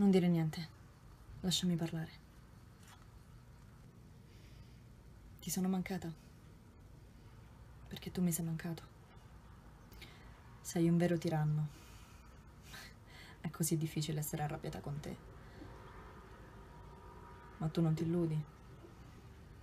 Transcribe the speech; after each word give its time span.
Non 0.00 0.10
dire 0.10 0.28
niente. 0.28 0.66
Lasciami 1.40 1.76
parlare. 1.76 2.10
Ti 5.38 5.50
sono 5.50 5.68
mancata. 5.68 6.10
Perché 7.86 8.10
tu 8.10 8.22
mi 8.22 8.32
sei 8.32 8.46
mancato. 8.46 8.82
Sei 10.62 10.88
un 10.88 10.96
vero 10.96 11.18
tiranno. 11.18 11.68
È 13.42 13.50
così 13.50 13.76
difficile 13.76 14.20
essere 14.20 14.42
arrabbiata 14.42 14.80
con 14.80 14.98
te. 15.00 15.16
Ma 17.58 17.68
tu 17.68 17.82
non 17.82 17.92
ti 17.92 18.04
illudi. 18.04 18.42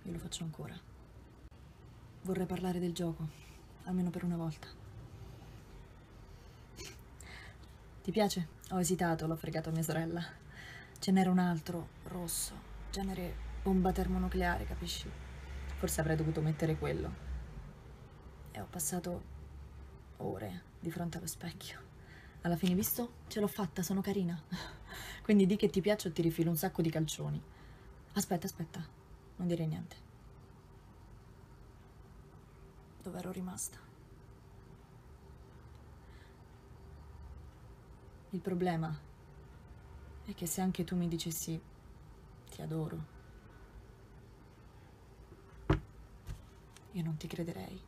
Io 0.04 0.12
lo 0.12 0.18
faccio 0.20 0.44
ancora. 0.44 0.78
Vorrei 2.22 2.46
parlare 2.46 2.78
del 2.78 2.92
gioco, 2.92 3.26
almeno 3.86 4.10
per 4.10 4.22
una 4.22 4.36
volta. 4.36 4.87
Ti 8.08 8.14
piace? 8.14 8.48
Ho 8.70 8.80
esitato, 8.80 9.26
l'ho 9.26 9.36
fregato 9.36 9.68
a 9.68 9.72
mia 9.72 9.82
sorella. 9.82 10.24
Ce 10.98 11.10
n'era 11.10 11.30
un 11.30 11.38
altro, 11.38 11.88
rosso, 12.04 12.54
genere 12.90 13.36
bomba 13.62 13.92
termonucleare, 13.92 14.64
capisci? 14.64 15.10
Forse 15.76 16.00
avrei 16.00 16.16
dovuto 16.16 16.40
mettere 16.40 16.78
quello. 16.78 17.12
E 18.50 18.60
ho 18.62 18.66
passato 18.70 19.22
ore 20.16 20.62
di 20.80 20.90
fronte 20.90 21.18
allo 21.18 21.26
specchio. 21.26 21.80
Alla 22.40 22.56
fine, 22.56 22.74
visto? 22.74 23.12
Ce 23.26 23.40
l'ho 23.40 23.46
fatta, 23.46 23.82
sono 23.82 24.00
carina. 24.00 24.42
Quindi 25.22 25.44
di 25.44 25.56
che 25.56 25.68
ti 25.68 25.82
piace 25.82 26.08
o 26.08 26.10
ti 26.10 26.22
rifilo 26.22 26.48
un 26.48 26.56
sacco 26.56 26.80
di 26.80 26.88
calcioni. 26.88 27.38
Aspetta, 28.14 28.46
aspetta, 28.46 28.82
non 29.36 29.46
dire 29.46 29.66
niente. 29.66 29.96
Dove 33.02 33.18
ero 33.18 33.32
rimasta? 33.32 33.87
Il 38.30 38.40
problema 38.40 38.94
è 40.24 40.34
che 40.34 40.46
se 40.46 40.60
anche 40.60 40.84
tu 40.84 40.94
mi 40.96 41.08
dicessi 41.08 41.58
ti 42.50 42.60
adoro, 42.60 43.04
io 46.92 47.02
non 47.02 47.16
ti 47.16 47.26
crederei. 47.26 47.80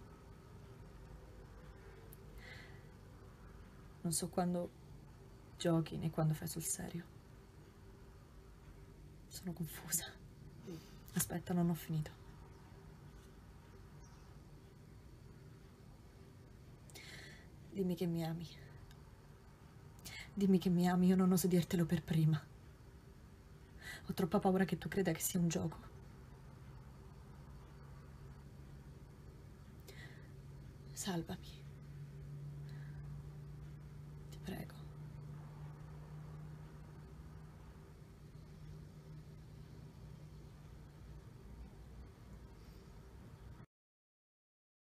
Non 4.00 4.12
so 4.12 4.28
quando 4.28 4.70
giochi 5.58 5.98
né 5.98 6.10
quando 6.10 6.32
fai 6.32 6.48
sul 6.48 6.62
serio. 6.62 7.04
Sono 9.28 9.52
confusa. 9.52 10.06
Aspetta, 11.12 11.52
non 11.52 11.69
ho 11.69 11.75
finito. 11.75 12.10
Dimmi 17.70 17.94
che 17.94 18.06
mi 18.06 18.25
ami. 18.25 18.48
Dimmi 20.41 20.58
che 20.58 20.70
mi 20.70 20.88
ami, 20.88 21.08
io 21.08 21.16
non 21.16 21.33
oso 21.33 21.46
dirtelo 21.48 21.84
per 21.84 22.02
prima. 22.02 22.42
Ho 24.06 24.14
troppa 24.14 24.38
paura 24.38 24.64
che 24.64 24.78
tu 24.78 24.88
creda 24.88 25.12
che 25.12 25.20
sia 25.20 25.38
un 25.38 25.48
gioco. 25.48 25.77
Salvami. 30.94 31.59